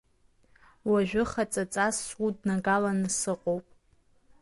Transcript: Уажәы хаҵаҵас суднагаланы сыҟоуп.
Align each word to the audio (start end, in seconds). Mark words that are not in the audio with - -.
Уажәы 0.89 1.23
хаҵаҵас 1.31 1.95
суднагаланы 2.07 3.09
сыҟоуп. 3.17 3.65